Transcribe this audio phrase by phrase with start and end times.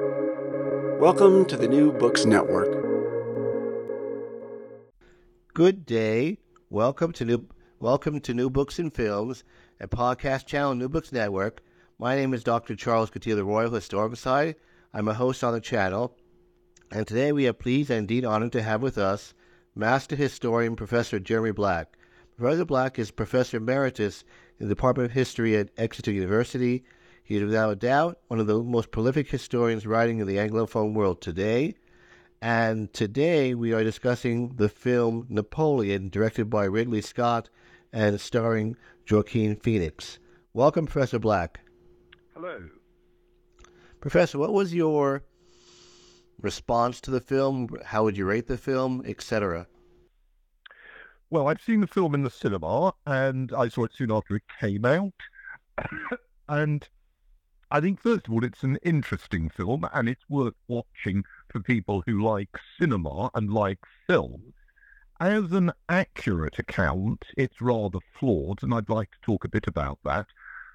[0.00, 2.68] Welcome to the New Books Network.
[5.54, 6.38] Good day.
[6.68, 7.46] Welcome to New
[7.78, 9.44] Welcome to New Books and Films,
[9.78, 11.62] a podcast channel New Books Network.
[11.96, 12.74] My name is Dr.
[12.74, 14.58] Charles Coutinho, the Royal Historical Society.
[14.92, 16.16] I'm a host on the channel,
[16.90, 19.32] and today we are pleased and indeed honored to have with us
[19.76, 21.96] Master Historian Professor Jeremy Black.
[22.36, 24.24] Professor Black is Professor Emeritus
[24.58, 26.82] in the Department of History at Exeter University.
[27.26, 30.92] He is without a doubt one of the most prolific historians writing in the Anglophone
[30.92, 31.74] world today.
[32.42, 37.48] And today we are discussing the film Napoleon, directed by Ridley Scott
[37.94, 38.76] and starring
[39.10, 40.18] Joaquin Phoenix.
[40.52, 41.60] Welcome, Professor Black.
[42.34, 42.68] Hello.
[44.02, 45.22] Professor, what was your
[46.42, 47.70] response to the film?
[47.86, 49.66] How would you rate the film, etc.?
[51.30, 54.42] Well, I've seen the film in the cinema, and I saw it soon after it
[54.60, 55.14] came out.
[56.50, 56.86] and
[57.74, 62.04] I think, first of all, it's an interesting film, and it's worth watching for people
[62.06, 64.54] who like cinema and like film.
[65.18, 69.98] As an accurate account, it's rather flawed, and I'd like to talk a bit about
[70.04, 70.26] that.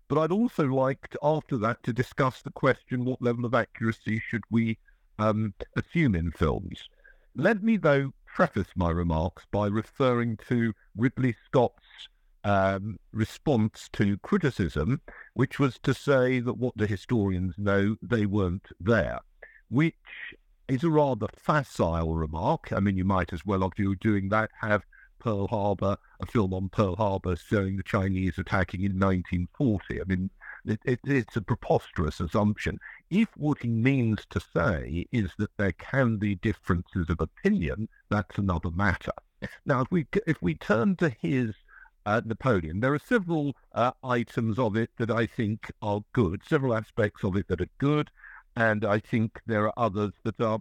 [0.09, 4.21] But I'd also like, to, after that, to discuss the question what level of accuracy
[4.27, 4.77] should we
[5.19, 6.89] um, assume in films.
[7.33, 12.09] Let me, though, preface my remarks by referring to Ridley Scott's
[12.43, 15.01] um, response to criticism,
[15.33, 19.19] which was to say that what the historians know, they weren't there,
[19.69, 19.95] which
[20.67, 22.71] is a rather facile remark.
[22.71, 24.83] I mean, you might as well, after doing that, have
[25.19, 30.01] Pearl Harbor, a film on Pearl Harbor showing the Chinese attacking in 1940.
[30.01, 30.29] I mean,
[30.65, 32.79] it, it, it's a preposterous assumption.
[33.09, 38.37] If what he means to say is that there can be differences of opinion, that's
[38.37, 39.11] another matter.
[39.65, 41.55] Now, if we if we turn to his
[42.09, 46.73] uh, Napoleon, there are several uh, items of it that I think are good, several
[46.73, 48.09] aspects of it that are good,
[48.55, 50.59] and I think there are others that are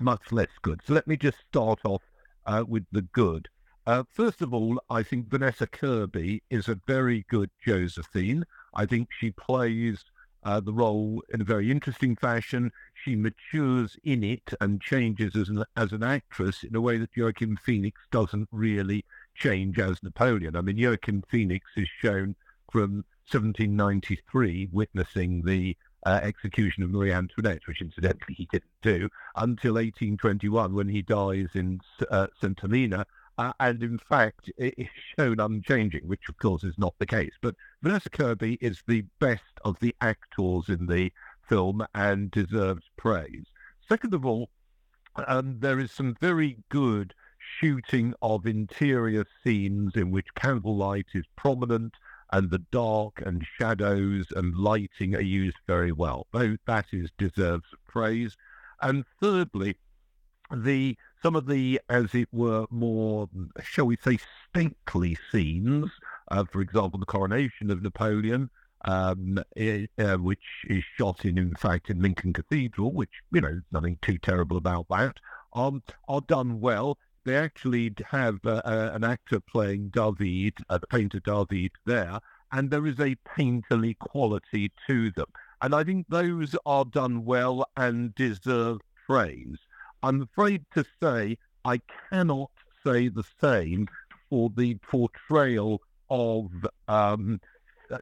[0.00, 0.80] much less good.
[0.84, 2.02] So let me just start off
[2.46, 3.48] uh, with the good.
[3.86, 8.44] Uh, first of all, I think Vanessa Kirby is a very good Josephine.
[8.74, 10.04] I think she plays
[10.44, 12.72] uh, the role in a very interesting fashion.
[13.04, 17.16] She matures in it and changes as an, as an actress in a way that
[17.16, 19.04] Joaquin Phoenix doesn't really
[19.34, 20.56] change as Napoleon.
[20.56, 22.34] I mean, Joaquin Phoenix is shown
[22.70, 29.74] from 1793 witnessing the uh, execution of Marie Antoinette, which incidentally he didn't do, until
[29.74, 32.58] 1821 when he dies in uh, St.
[32.58, 33.06] Helena
[33.38, 34.88] uh, and in fact, it is
[35.18, 37.32] shown unchanging, which of course is not the case.
[37.40, 41.10] But Vanessa Kirby is the best of the actors in the
[41.48, 43.46] film and deserves praise.
[43.88, 44.50] Second of all,
[45.26, 47.14] um, there is some very good
[47.60, 51.94] shooting of interior scenes in which candlelight is prominent
[52.32, 56.26] and the dark and shadows and lighting are used very well.
[56.32, 58.36] Both that is deserves praise.
[58.80, 59.76] And thirdly,
[60.50, 63.28] the some of the, as it were, more,
[63.62, 64.18] shall we say,
[64.50, 65.90] stately scenes,
[66.32, 68.50] uh, for example, the coronation of Napoleon,
[68.84, 73.60] um, it, uh, which is shot in, in fact, in Lincoln Cathedral, which, you know,
[73.70, 75.18] nothing too terrible about that,
[75.52, 76.98] um, are done well.
[77.24, 82.18] They actually have uh, an actor playing David, uh, the painter David there,
[82.50, 85.26] and there is a painterly quality to them.
[85.60, 89.58] And I think those are done well and deserve praise.
[90.02, 92.50] I'm afraid to say I cannot
[92.84, 93.86] say the same
[94.28, 96.50] for the portrayal of
[96.88, 97.40] um,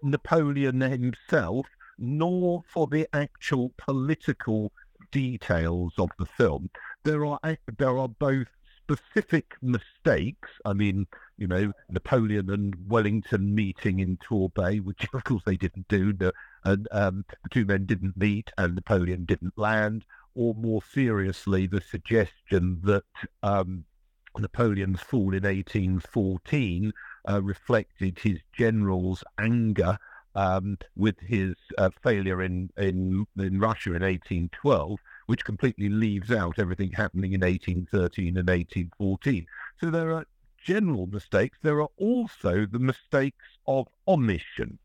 [0.03, 1.67] Napoleon himself,
[1.99, 4.73] nor for the actual political
[5.13, 6.71] details of the film.
[7.05, 7.41] There are
[7.79, 8.49] there are both
[8.97, 10.49] specific mistakes.
[10.65, 11.07] I mean,
[11.37, 16.13] you know, Napoleon and Wellington meeting in Torbay, which of course they didn't do,
[16.65, 21.81] and um, the two men didn't meet, and Napoleon didn't land or more seriously, the
[21.81, 23.05] suggestion that
[23.43, 23.85] um,
[24.39, 26.93] Napoleon's fall in 1814
[27.29, 29.99] uh, reflected his general's anger
[30.35, 34.99] um, with his uh, failure in, in, in Russia in 1812,
[35.31, 39.47] which completely leaves out everything happening in 1813 and 1814.
[39.79, 40.27] So there are
[40.61, 41.57] general mistakes.
[41.63, 44.81] There are also the mistakes of omission.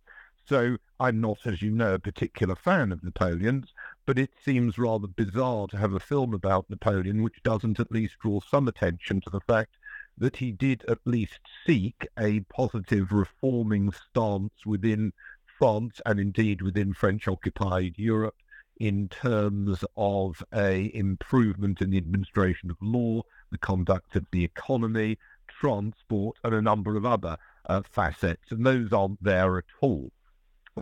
[0.48, 3.74] So I'm not, as you know, a particular fan of Napoleon's,
[4.06, 8.20] but it seems rather bizarre to have a film about Napoleon which doesn't at least
[8.20, 9.78] draw some attention to the fact
[10.16, 15.12] that he did at least seek a positive reforming stance within
[15.58, 18.36] France and indeed within French occupied Europe
[18.78, 25.18] in terms of a improvement in the administration of law, the conduct of the economy,
[25.48, 27.38] transport, and a number of other
[27.68, 30.12] uh, facets, and those aren't there at all.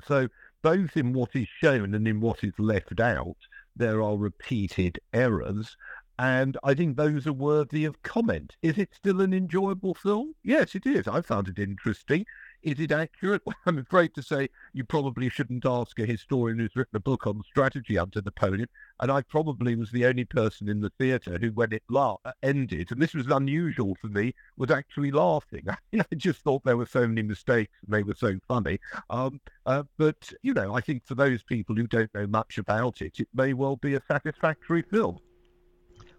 [0.06, 0.28] So
[0.62, 3.38] both in what is shown and in what is left out,
[3.76, 5.76] there are repeated errors.
[6.20, 8.56] And I think those are worthy of comment.
[8.62, 10.36] Is it still an enjoyable film?
[10.44, 11.08] Yes, it is.
[11.08, 12.26] I found it interesting.
[12.64, 13.42] Is it accurate?
[13.66, 17.44] I'm afraid to say you probably shouldn't ask a historian who's written a book on
[17.46, 18.70] strategy under Napoleon.
[19.02, 22.92] And I probably was the only person in the theatre who, when it la- ended,
[22.92, 25.66] and this was unusual for me, was actually laughing.
[25.94, 28.80] I just thought there were so many mistakes and they were so funny.
[29.10, 33.02] Um, uh, but, you know, I think for those people who don't know much about
[33.02, 35.20] it, it may well be a satisfactory film.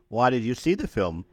[0.09, 1.25] Why did you see the film?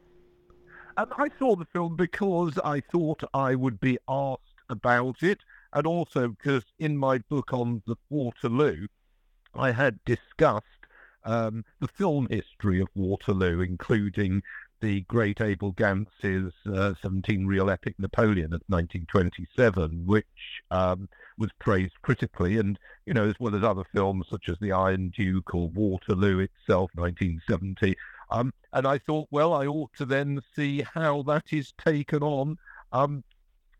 [0.96, 5.40] Um, I saw the film because I thought I would be asked about it,
[5.72, 8.88] and also because in my book on the Waterloo,
[9.54, 10.66] I had discussed
[11.24, 14.42] um, the film history of Waterloo, including
[14.80, 20.26] the great Abel Gance's uh, 17 Reel Epic Napoleon of 1927, which
[20.72, 21.08] um,
[21.38, 25.10] was praised critically, and, you know, as well as other films such as The Iron
[25.10, 27.96] Duke or Waterloo itself, 1970.
[28.30, 32.58] Um, and I thought, well, I ought to then see how that is taken on.
[32.90, 33.22] Um,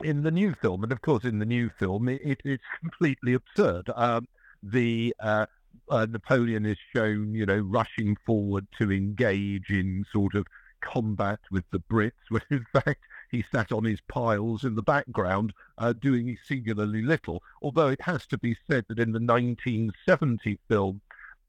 [0.05, 0.83] in the new film.
[0.83, 3.91] And of course, in the new film, it, it, it's completely absurd.
[3.95, 4.29] Um,
[4.63, 5.47] the uh,
[5.91, 10.47] uh, Napoleon is shown, you know, rushing forward to engage in sort of
[10.81, 13.01] combat with the Brits, when in fact
[13.31, 17.43] he sat on his piles in the background uh, doing singularly little.
[17.63, 21.01] Although it has to be said that in the 1970 film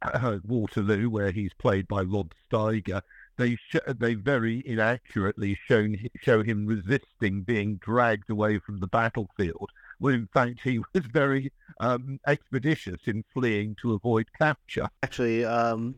[0.45, 3.01] Waterloo, where he's played by Rod Steiger,
[3.37, 9.69] they sh- they very inaccurately shown show him resisting being dragged away from the battlefield.
[9.99, 14.87] When in fact he was very um, expeditious in fleeing to avoid capture.
[15.01, 15.95] Actually, um,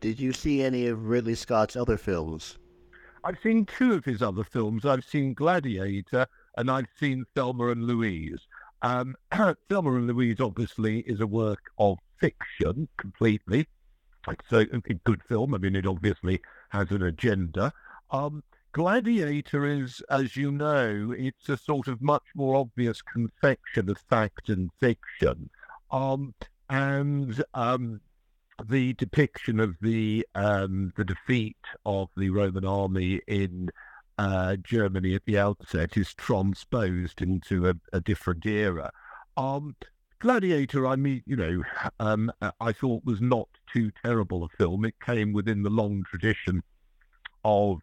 [0.00, 2.58] did you see any of Ridley Scott's other films?
[3.24, 4.84] I've seen two of his other films.
[4.84, 6.26] I've seen Gladiator
[6.56, 8.40] and I've seen Thelma and Louise.
[8.82, 9.16] Um,
[9.68, 13.66] Thelma and Louise obviously is a work of fiction completely.
[14.28, 15.54] It's a, a good film.
[15.54, 17.72] I mean, it obviously has an agenda.
[18.10, 18.42] Um,
[18.72, 24.48] Gladiator is, as you know, it's a sort of much more obvious confection of fact
[24.48, 25.50] and fiction.
[25.90, 26.34] Um,
[26.68, 28.00] and um,
[28.64, 31.56] the depiction of the um, the defeat
[31.86, 33.70] of the Roman army in
[34.18, 38.90] uh, Germany at the outset is transposed into a, a different era.
[39.36, 39.76] Um,
[40.20, 41.62] Gladiator, I mean, you know,
[42.00, 44.84] um, I thought was not too terrible a film.
[44.84, 46.62] It came within the long tradition
[47.44, 47.78] of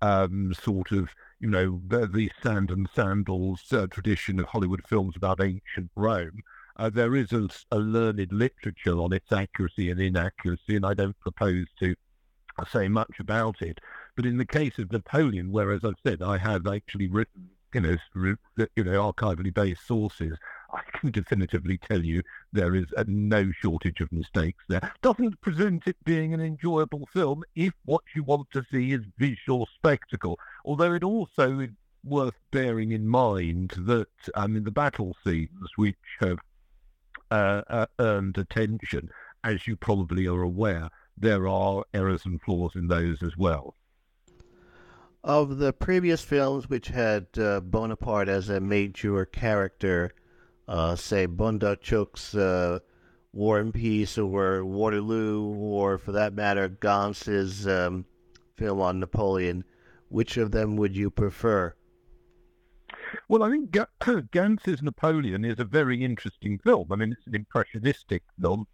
[0.00, 1.08] um, sort of,
[1.40, 6.42] you know, the, the sand and sandals uh, tradition of Hollywood films about ancient Rome.
[6.76, 11.18] Uh, there is a, a, learned literature on its accuracy and inaccuracy, and I don't
[11.18, 11.96] propose to
[12.70, 13.78] say much about it.
[14.16, 17.80] But in the case of Napoleon, where, as I've said, I have actually written, you
[17.80, 17.96] know,
[18.76, 20.36] you know, archivally based sources,
[20.72, 22.22] I can definitively tell you
[22.52, 24.92] there is a, no shortage of mistakes there.
[25.02, 29.68] Doesn't present it being an enjoyable film if what you want to see is visual
[29.74, 30.38] spectacle.
[30.64, 31.70] Although it also is
[32.04, 36.38] worth bearing in mind that I mean the battle scenes which have
[37.30, 39.10] uh, uh, earned attention,
[39.44, 43.74] as you probably are aware, there are errors and flaws in those as well.
[45.24, 50.10] Of the previous films which had uh, Bonaparte as a major character,
[50.68, 52.78] uh, say Bondarchuk's uh,
[53.32, 58.04] War and Peace or Waterloo, or for that matter, Gance's um,
[58.56, 59.64] film on Napoleon,
[60.08, 61.74] which of them would you prefer?
[63.28, 63.80] Well, I think G-
[64.82, 66.92] Napoleon is a very interesting film.
[66.92, 68.66] I mean, it's an impressionistic film.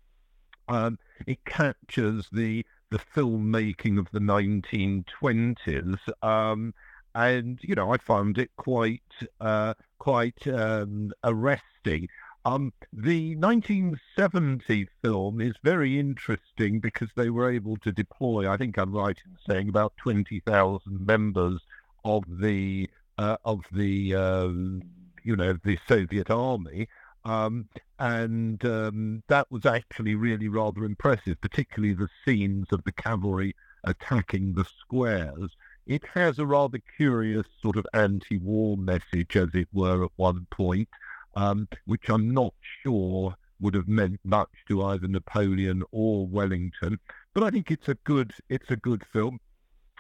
[0.68, 5.99] Um, it captures the the filmmaking of the 1920s.
[6.23, 6.73] Um,
[7.14, 9.02] and you know, I found it quite
[9.40, 12.08] uh, quite um, arresting.
[12.44, 18.78] Um, the 1970 film is very interesting because they were able to deploy, I think
[18.78, 21.60] I'm right in saying, about 20,000 members
[22.04, 22.88] of the
[23.18, 24.82] uh, of the um,
[25.24, 26.88] you know the Soviet army,
[27.24, 33.54] um, and um, that was actually really rather impressive, particularly the scenes of the cavalry
[33.84, 35.50] attacking the squares
[35.88, 40.88] it has a rather curious sort of anti-war message, as it were, at one point,
[41.35, 42.52] um, which I'm not
[42.83, 46.99] sure would have meant much to either Napoleon or Wellington.
[47.33, 49.40] But I think it's a good it's a good film.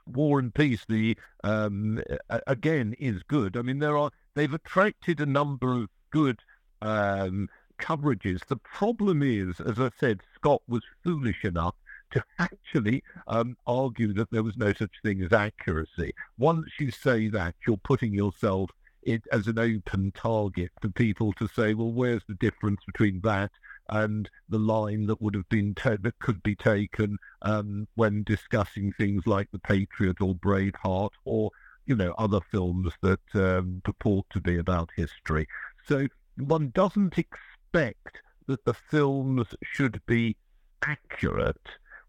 [0.06, 2.00] War and Peace, the um,
[2.46, 3.56] again is good.
[3.56, 6.40] I mean, there are they've attracted a number of good
[6.82, 7.48] um,
[7.80, 8.46] coverages.
[8.46, 11.74] The problem is, as I said, Scott was foolish enough
[12.12, 16.12] to actually um, argue that there was no such thing as accuracy.
[16.38, 18.70] Once you say that, you're putting yourself
[19.02, 23.50] it as an open target for people to say, well, where's the difference between that
[23.90, 29.26] and the line that would have been that could be taken um, when discussing things
[29.26, 31.50] like The Patriot or Braveheart or
[31.86, 35.48] you know other films that um, purport to be about history.
[35.86, 40.36] So one doesn't expect that the films should be
[40.82, 41.56] accurate.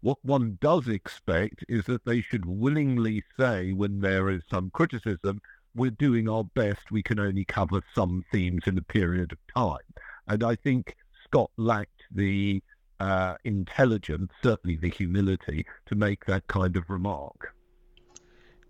[0.02, 5.42] What one does expect is that they should willingly say when there is some criticism,
[5.74, 9.86] we're doing our best, we can only cover some themes in a period of time.
[10.26, 12.62] And I think Scott lacked the
[12.98, 17.54] uh, intelligence, certainly the humility, to make that kind of remark.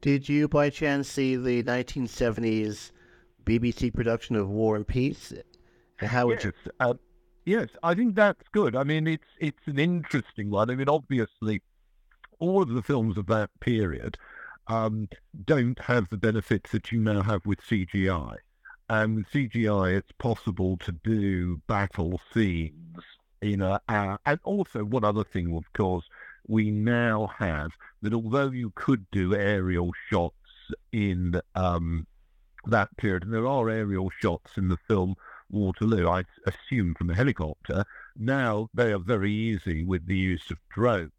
[0.01, 2.91] Did you by chance see the 1970s
[3.45, 5.33] BBC production of War and Peace?
[5.99, 6.71] how would yes, you?
[6.81, 6.95] Uh,
[7.51, 8.77] yes, I think that's good.
[8.77, 10.71] I mean, it's it's an interesting one.
[10.71, 11.63] I mean, obviously,
[12.39, 14.17] all of the films of that period
[14.69, 15.09] um,
[15.45, 18.37] don't have the benefits that you now have with CGI.
[18.89, 22.99] And with CGI, it's possible to do battle scenes
[23.43, 26.05] in a, uh, and also one other thing, of course,
[26.47, 27.71] we now have
[28.03, 30.35] that although you could do aerial shots
[30.93, 32.07] in um,
[32.67, 35.15] that period, and there are aerial shots in the film
[35.51, 37.85] Waterloo, I assume from a helicopter,
[38.17, 41.13] now they are very easy with the use of drones.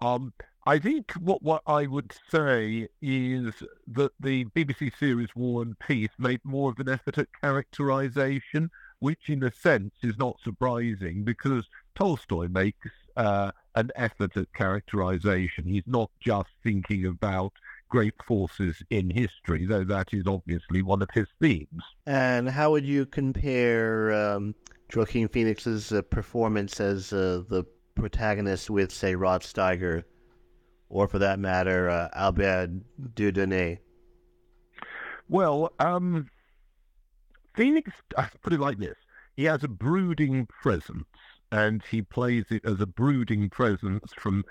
[0.00, 0.32] Um,
[0.64, 3.52] I think what, what I would say is
[3.88, 9.28] that the BBC series War and Peace made more of an effort at characterization, which
[9.28, 11.64] in a sense is not surprising because
[11.96, 15.64] Tolstoy makes uh, an effort at characterization.
[15.64, 17.52] He's not just thinking about
[17.92, 21.82] great forces in history, though that is obviously one of his themes.
[22.06, 24.54] And how would you compare um,
[24.94, 30.04] Joaquin Phoenix's uh, performance as uh, the protagonist with, say, Rod Steiger?
[30.92, 32.70] or for that matter, uh, Albert
[33.14, 33.78] Dieudonné?
[35.28, 36.28] Well, um,
[37.54, 38.96] Phoenix, I put it like this
[39.34, 41.06] he has a brooding presence,
[41.52, 44.42] and he plays it as a brooding presence from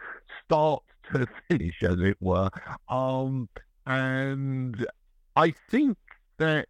[0.46, 2.50] start to finish, as it were.
[2.88, 3.50] Um,
[3.86, 4.86] and
[5.36, 5.98] I think
[6.38, 6.68] that's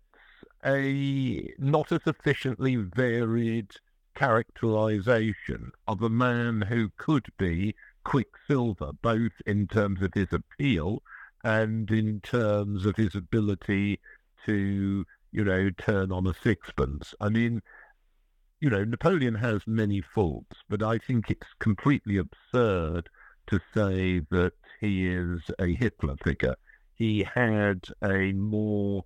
[0.66, 3.72] a not a sufficiently varied
[4.16, 11.04] characterization of a man who could be Quicksilver, both in terms of his appeal
[11.44, 14.00] and in terms of his ability
[14.46, 17.14] to, you know, turn on a sixpence.
[17.20, 17.62] I mean,
[18.62, 23.10] you know, Napoleon has many faults, but I think it's completely absurd
[23.48, 26.56] to say that he is a Hitler figure.
[26.96, 29.04] He had a more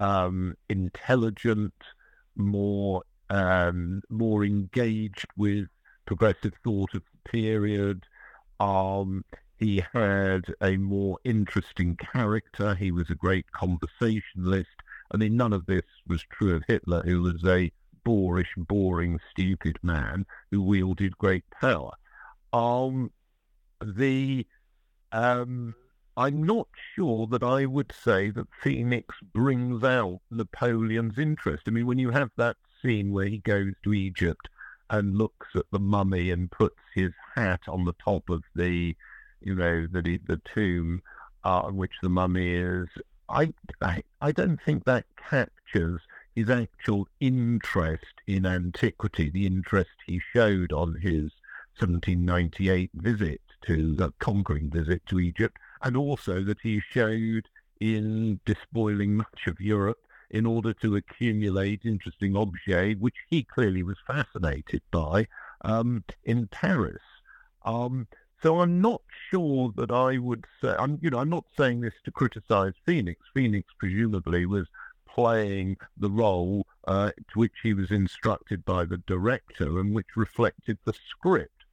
[0.00, 1.74] um, intelligent,
[2.34, 5.66] more um, more engaged with
[6.06, 8.04] progressive thought of the period,
[8.60, 9.24] um,
[9.58, 12.74] he had a more interesting character.
[12.74, 14.68] He was a great conversationalist.
[15.12, 17.70] I mean, none of this was true of Hitler, who was a
[18.06, 21.90] boorish, boring, stupid man who wielded great power.
[22.52, 23.10] Um,
[23.84, 24.46] the
[25.10, 25.74] um,
[26.16, 31.64] I'm not sure that I would say that Phoenix brings out Napoleon's interest.
[31.66, 34.48] I mean, when you have that scene where he goes to Egypt
[34.88, 38.94] and looks at the mummy and puts his hat on the top of the,
[39.40, 41.02] you know, the the tomb
[41.44, 42.86] uh, on which the mummy is.
[43.28, 46.00] I, I I don't think that captures
[46.36, 51.32] his actual interest in antiquity, the interest he showed on his
[51.78, 57.48] 1798 visit to the conquering visit to Egypt, and also that he showed
[57.80, 59.98] in despoiling much of Europe
[60.30, 65.26] in order to accumulate interesting objects, which he clearly was fascinated by
[65.62, 67.02] um, in Paris.
[67.64, 68.06] Um,
[68.42, 71.94] so I'm not sure that I would say, I'm, you know, I'm not saying this
[72.04, 73.20] to criticize Phoenix.
[73.32, 74.66] Phoenix presumably was
[75.16, 80.78] playing the role uh, to which he was instructed by the director and which reflected
[80.84, 81.64] the script.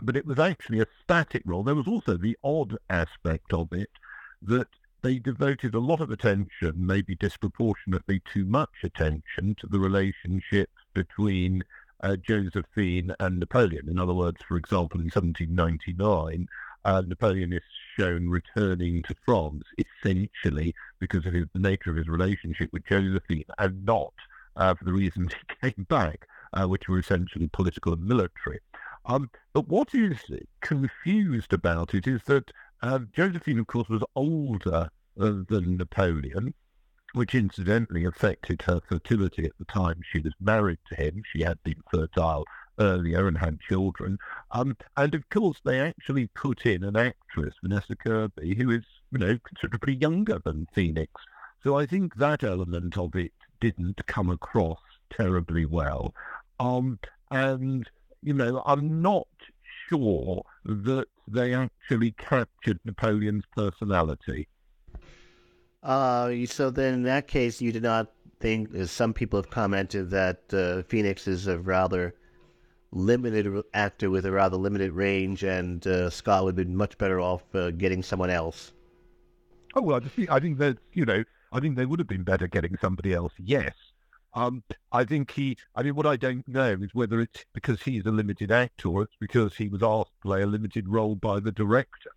[0.00, 1.64] But it was actually a static role.
[1.64, 3.90] There was also the odd aspect of it
[4.40, 4.68] that
[5.02, 11.64] they devoted a lot of attention, maybe disproportionately too much attention, to the relationship between
[12.02, 13.88] uh, Josephine and Napoleon.
[13.88, 16.46] In other words, for example, in 1799,
[16.86, 17.62] uh, Napoleon is
[17.98, 23.44] shown returning to France essentially because of his, the nature of his relationship with Josephine
[23.58, 24.12] and not
[24.54, 28.60] uh, for the reasons he came back, uh, which were essentially political and military.
[29.04, 30.18] Um, but what is
[30.60, 32.52] confused about it is that
[32.82, 36.54] uh, Josephine, of course, was older than Napoleon,
[37.14, 41.22] which incidentally affected her fertility at the time she was married to him.
[41.32, 42.44] She had been fertile
[42.78, 44.18] earlier and had children.
[44.50, 49.18] Um, and of course, they actually put in an actress, Vanessa Kirby, who is, you
[49.18, 51.12] know, considerably younger than Phoenix.
[51.62, 54.80] So I think that element of it didn't come across
[55.10, 56.14] terribly well.
[56.60, 56.98] Um,
[57.30, 57.88] and
[58.22, 59.28] you know, I'm not
[59.88, 64.48] sure that they actually captured Napoleon's personality.
[65.82, 70.10] Uh, so then in that case, you did not think, as some people have commented,
[70.10, 72.14] that uh, Phoenix is a rather
[72.96, 77.20] limited actor with a rather limited range, and uh, Scott would have been much better
[77.20, 78.72] off uh, getting someone else.
[79.74, 81.22] Oh well, I think I think that you know
[81.52, 83.32] I think they would have been better getting somebody else.
[83.38, 83.74] Yes,
[84.34, 84.62] um,
[84.92, 85.56] I think he.
[85.74, 89.02] I mean, what I don't know is whether it's because he's a limited actor or
[89.02, 92.10] it's because he was asked to play a limited role by the director.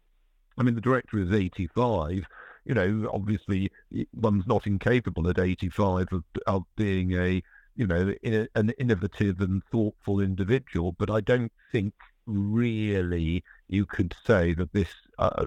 [0.57, 2.25] I mean, the director is eighty-five.
[2.65, 3.71] You know, obviously,
[4.13, 7.41] one's not incapable at eighty-five of, of being a
[7.79, 10.93] you know, in an innovative and thoughtful individual.
[10.99, 11.93] But I don't think
[12.25, 15.45] really you could say that this uh,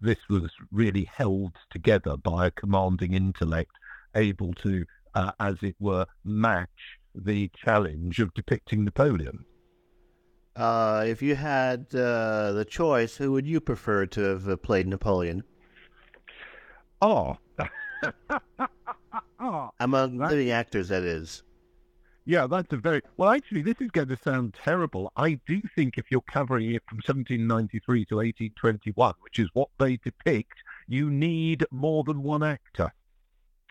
[0.00, 3.70] this was really held together by a commanding intellect,
[4.16, 9.44] able to, uh, as it were, match the challenge of depicting Napoleon.
[10.56, 14.88] Uh, if you had uh, the choice, who would you prefer to have uh, played
[14.88, 15.44] Napoleon?
[17.00, 17.36] Oh.
[19.78, 21.44] Among living actors, that is.
[22.28, 23.30] Yeah, that's a very well.
[23.30, 25.10] Actually, this is going to sound terrible.
[25.16, 29.96] I do think if you're covering it from 1793 to 1821, which is what they
[29.96, 32.92] depict, you need more than one actor.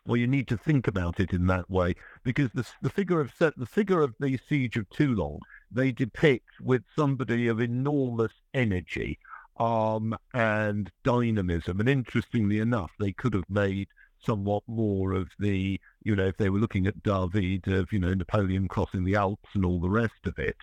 [0.08, 3.32] Well, you need to think about it in that way because the the figure of
[3.38, 5.38] the figure of the siege of Toulon
[5.70, 9.20] they depict with somebody of enormous energy
[9.60, 11.80] um, and dynamism.
[11.80, 16.50] And interestingly enough, they could have made somewhat more of the, you know, if they
[16.50, 20.26] were looking at David, of, you know, Napoleon crossing the Alps and all the rest
[20.26, 20.56] of it.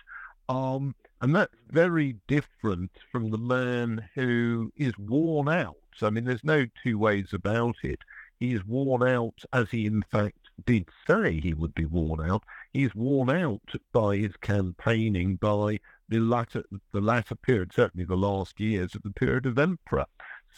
[0.49, 5.75] Um, and that's very different from the man who is worn out.
[6.01, 7.99] I mean, there's no two ways about it.
[8.39, 12.43] He's worn out, as he in fact did say he would be worn out.
[12.73, 13.61] He's worn out
[13.93, 19.11] by his campaigning, by the latter, the latter period, certainly the last years of the
[19.11, 20.05] period of emperor.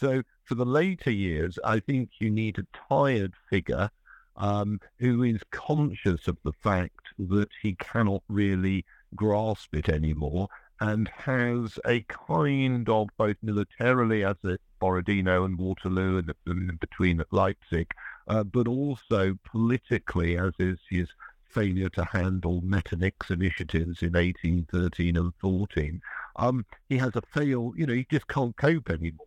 [0.00, 3.90] So for the later years, I think you need a tired figure
[4.38, 10.48] um, who is conscious of the fact that he cannot really grasp it anymore
[10.80, 17.20] and has a kind of both militarily as at Borodino and Waterloo and, in between
[17.20, 17.92] at Leipzig,
[18.28, 21.08] uh, but also politically as is his
[21.50, 26.00] failure to handle Metternich's initiatives in 1813 and 14.
[26.36, 29.26] Um, he has a fail, you know, he just can't cope anymore.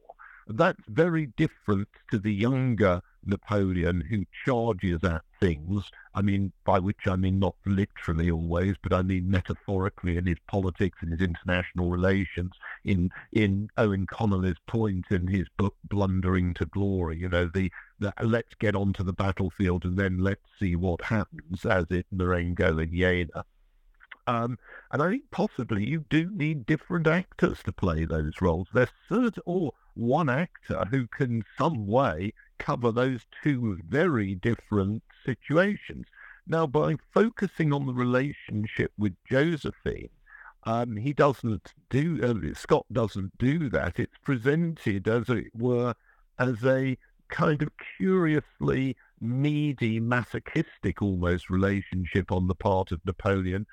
[0.52, 5.90] That's very different to the younger Napoleon who charges at things.
[6.14, 10.40] I mean, by which I mean not literally always, but I mean metaphorically in his
[10.48, 12.52] politics and his international relations.
[12.84, 18.14] In in Owen Connelly's point in his book Blundering to Glory, you know, the, the
[18.24, 22.94] let's get onto the battlefield and then let's see what happens, as in Marengo and
[22.94, 23.46] Jena.
[24.32, 24.58] Um,
[24.92, 28.70] and I think possibly you do need different actors to play those roles.
[28.74, 36.06] There's certain, or one actor who can some way cover those two very different situations.
[36.48, 40.10] Now, by focusing on the relationship with Josephine,
[40.64, 44.00] um, he doesn't do, uh, Scott doesn't do that.
[44.00, 45.94] It's presented, as it were,
[46.40, 46.98] as a
[47.30, 53.66] kind of curiously needy, masochistic almost relationship on the part of Napoleon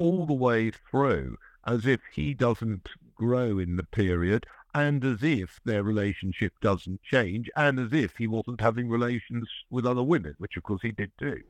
[0.00, 5.60] all the way through, as if he doesn't grow in the period and as if
[5.64, 10.56] their relationship doesn't change, and as if he wasn't having relations with other women, which
[10.56, 11.40] of course he did do.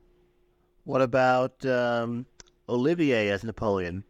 [0.85, 2.25] What about um,
[2.67, 4.03] Olivier as Napoleon?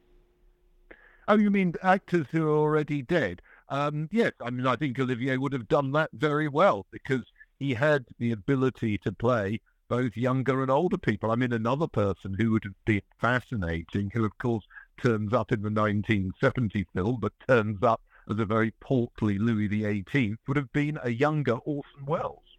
[1.27, 3.41] Oh, you mean actors who are already dead?
[3.69, 7.23] Um, yes, I mean I think Olivier would have done that very well because
[7.59, 9.59] he had the ability to play
[9.91, 11.31] both younger and older people.
[11.31, 14.63] I mean, another person who would been fascinating, who of course
[15.03, 20.37] turns up in the 1970 film, but turns up as a very portly Louis XVIII
[20.47, 22.57] would have been a younger Orson Welles.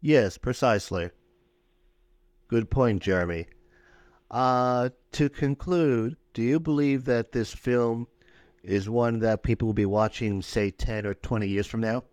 [0.00, 1.10] Yes, precisely.
[2.46, 3.46] Good point, Jeremy.
[4.30, 8.06] Uh, to conclude, do you believe that this film
[8.62, 12.04] is one that people will be watching, say, 10 or 20 years from now?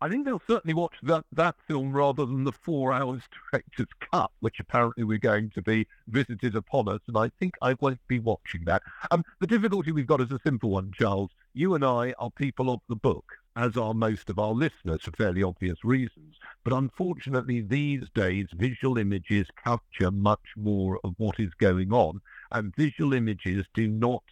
[0.00, 4.30] I think they'll certainly watch that, that film rather than the four hours director's cut,
[4.40, 7.00] which apparently we're going to be visited upon us.
[7.08, 8.82] And I think I won't be watching that.
[9.10, 11.30] Um, the difficulty we've got is a simple one, Charles.
[11.52, 13.24] You and I are people of the book,
[13.56, 16.36] as are most of our listeners for fairly obvious reasons.
[16.62, 22.20] But unfortunately, these days, visual images capture much more of what is going on,
[22.52, 24.22] and visual images do not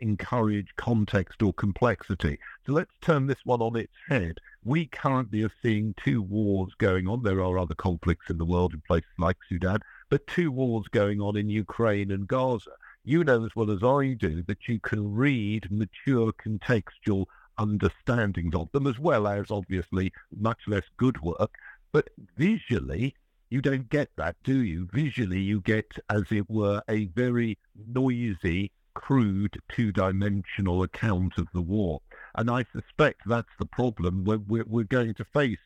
[0.00, 2.38] encourage context or complexity.
[2.66, 4.38] So let's turn this one on its head.
[4.64, 7.22] We currently are seeing two wars going on.
[7.22, 11.20] There are other conflicts in the world in places like Sudan, but two wars going
[11.20, 12.70] on in Ukraine and Gaza.
[13.04, 17.26] you know as well as I do that you can read mature contextual
[17.58, 21.54] understandings of them, as well as obviously much less good work.
[21.92, 23.14] But visually,
[23.50, 24.88] you don't get that, do you?
[24.92, 31.62] Visually, you get, as it were, a very noisy, crude, two dimensional account of the
[31.62, 32.00] war.
[32.34, 35.56] And I suspect that's the problem we're, we're going to face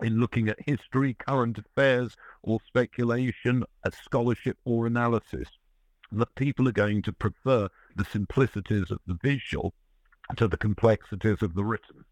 [0.00, 3.62] in looking at history, current affairs, or speculation,
[4.04, 5.48] scholarship or analysis.
[6.10, 9.72] That people are going to prefer the simplicities of the visual
[10.36, 12.04] to the complexities of the written.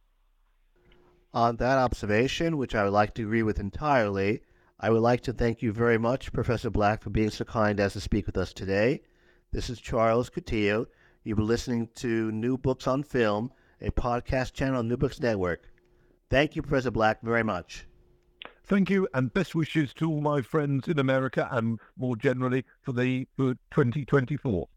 [1.34, 4.42] On that observation, which I would like to agree with entirely,
[4.78, 7.94] I would like to thank you very much, Professor Black, for being so kind as
[7.94, 9.02] to speak with us today.
[9.52, 10.86] This is Charles Coutinho.
[11.24, 15.70] You've been listening to New Books on Film, a podcast channel on New Books Network.
[16.30, 17.86] Thank you, Professor Black, very much.
[18.64, 22.92] Thank you, and best wishes to all my friends in America and more generally for
[22.92, 24.68] the for 2024.